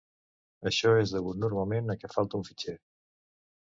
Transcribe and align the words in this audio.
Això 0.69 0.93
és 1.03 1.13
degut 1.17 1.39
normalment 1.43 1.97
a 1.97 1.99
què 2.03 2.13
falta 2.19 2.43
un 2.43 2.51
fitxer. 2.53 2.79